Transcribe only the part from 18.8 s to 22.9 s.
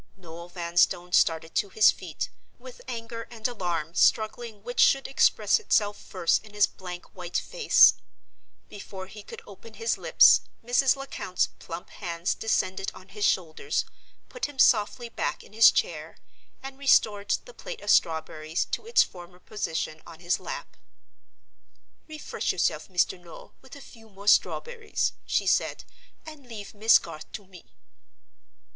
its former position on his lap. "Refresh yourself,